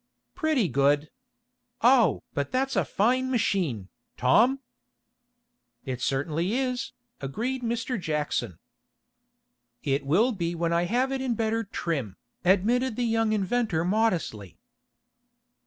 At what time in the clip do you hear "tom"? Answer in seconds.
4.17-4.59